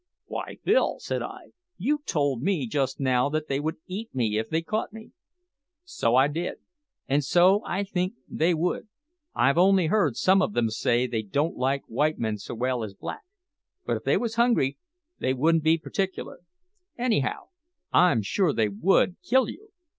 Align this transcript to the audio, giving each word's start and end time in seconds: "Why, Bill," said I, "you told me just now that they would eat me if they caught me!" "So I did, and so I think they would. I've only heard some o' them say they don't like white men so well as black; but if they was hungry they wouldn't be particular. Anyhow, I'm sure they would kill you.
"Why, 0.25 0.57
Bill," 0.63 0.95
said 0.97 1.21
I, 1.21 1.51
"you 1.77 2.01
told 2.07 2.41
me 2.41 2.65
just 2.65 2.99
now 2.99 3.29
that 3.29 3.47
they 3.47 3.59
would 3.59 3.75
eat 3.85 4.15
me 4.15 4.39
if 4.39 4.49
they 4.49 4.63
caught 4.63 4.91
me!" 4.91 5.11
"So 5.83 6.15
I 6.15 6.27
did, 6.27 6.55
and 7.07 7.23
so 7.23 7.61
I 7.67 7.83
think 7.83 8.15
they 8.27 8.55
would. 8.55 8.87
I've 9.35 9.59
only 9.59 9.85
heard 9.85 10.15
some 10.15 10.41
o' 10.41 10.47
them 10.47 10.71
say 10.71 11.05
they 11.05 11.21
don't 11.21 11.55
like 11.55 11.83
white 11.85 12.17
men 12.17 12.39
so 12.39 12.55
well 12.55 12.83
as 12.83 12.95
black; 12.95 13.21
but 13.85 13.95
if 13.95 14.03
they 14.03 14.17
was 14.17 14.33
hungry 14.41 14.79
they 15.19 15.35
wouldn't 15.35 15.63
be 15.63 15.77
particular. 15.77 16.39
Anyhow, 16.97 17.49
I'm 17.93 18.23
sure 18.23 18.53
they 18.53 18.69
would 18.69 19.17
kill 19.21 19.51
you. 19.51 19.69